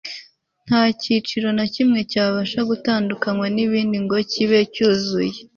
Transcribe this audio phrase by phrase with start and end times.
[0.67, 5.37] nta cyiciro na kimwe cyabasha gutandukanywa n'ibindi ngo kibe cyuzuye